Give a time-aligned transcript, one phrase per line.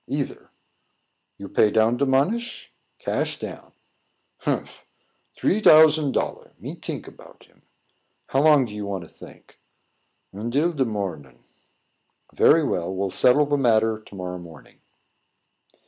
[0.07, 0.49] "Either."
[1.37, 3.71] "You pay down de monish?" "Cash down."
[4.39, 4.87] "Humph!
[5.35, 6.53] Dree dousand dollar!
[6.57, 7.61] Me tink about him."
[8.29, 9.59] "How long do you want to think?"
[10.33, 11.43] "Undil de mornin."
[12.33, 14.81] "Very well; we'll settle the matter to morrow morning."